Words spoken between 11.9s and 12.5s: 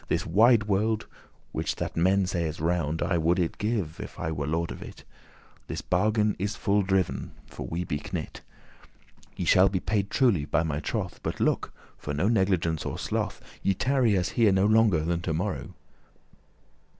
for no